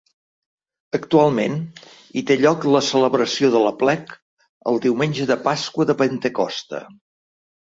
Actualment 0.97 1.57
hi 2.13 2.23
té 2.31 2.37
lloc 2.39 2.65
la 2.77 2.81
celebració 2.87 3.51
de 3.57 3.61
l'aplec 3.67 4.17
el 4.73 4.83
diumenge 4.87 5.29
de 5.33 5.39
Pasqua 5.49 5.89
de 5.93 5.99
Pentecosta. 6.01 6.83